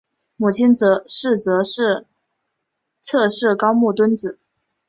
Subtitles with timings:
[0.35, 1.37] 母亲是
[2.99, 4.39] 侧室高木敦子。